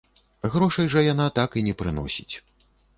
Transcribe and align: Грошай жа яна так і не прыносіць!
Грошай 0.55 0.89
жа 0.95 1.05
яна 1.13 1.29
так 1.37 1.49
і 1.61 1.67
не 1.71 1.77
прыносіць! 1.85 2.35